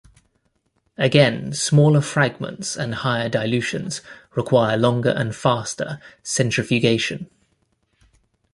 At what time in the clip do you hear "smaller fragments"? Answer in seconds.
1.53-2.75